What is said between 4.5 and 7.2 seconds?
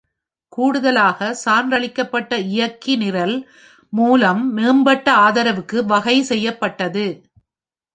மேம்பட்ட ஆதரவுக்கு வகை செய்யப்பட்டது.